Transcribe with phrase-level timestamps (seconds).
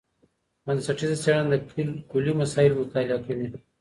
[0.65, 1.53] بنسټیزه څېړنه د
[2.11, 3.47] کلي مسایلو مطالعه کوي.